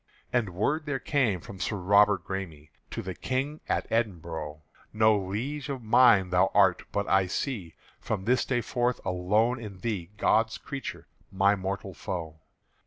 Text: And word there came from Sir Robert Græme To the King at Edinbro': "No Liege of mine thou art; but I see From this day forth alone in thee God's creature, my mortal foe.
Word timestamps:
And 0.33 0.55
word 0.55 0.87
there 0.87 0.97
came 0.97 1.41
from 1.41 1.59
Sir 1.59 1.75
Robert 1.75 2.25
Græme 2.25 2.69
To 2.89 3.03
the 3.03 3.13
King 3.13 3.59
at 3.69 3.87
Edinbro': 3.91 4.61
"No 4.91 5.15
Liege 5.15 5.69
of 5.69 5.83
mine 5.83 6.31
thou 6.31 6.49
art; 6.55 6.81
but 6.91 7.07
I 7.07 7.27
see 7.27 7.75
From 7.99 8.25
this 8.25 8.43
day 8.43 8.61
forth 8.61 8.99
alone 9.05 9.59
in 9.59 9.77
thee 9.81 10.09
God's 10.17 10.57
creature, 10.57 11.05
my 11.31 11.55
mortal 11.55 11.93
foe. 11.93 12.39